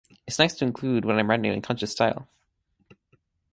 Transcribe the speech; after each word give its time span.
It’s 0.25 0.39
nice 0.39 0.55
to 0.55 0.65
include 0.65 1.05
when 1.05 1.19
I’m 1.19 1.29
writing 1.29 1.45
in 1.45 1.59
a 1.59 1.61
conscious 1.61 1.91
style. 1.91 2.27